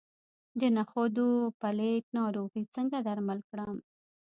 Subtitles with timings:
[0.59, 3.77] د نخودو د پیلټ ناروغي څنګه درمل کړم؟